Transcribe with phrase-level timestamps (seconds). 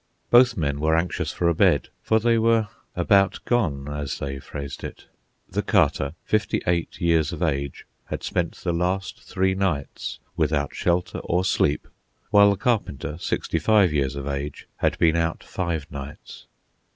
[0.31, 4.83] Both men were anxious for a bed, for they were "about gone," as they phrased
[4.83, 5.05] it.
[5.47, 11.19] The Carter, fifty eight years of age, had spent the last three nights without shelter
[11.19, 11.87] or sleep,
[12.31, 16.47] while the Carpenter, sixty five years of age, had been out five nights.